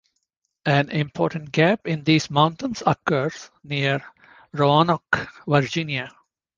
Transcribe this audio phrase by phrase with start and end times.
[0.65, 4.03] An important gap in these mountains occurs near
[4.51, 6.11] Roanoke, Virginia.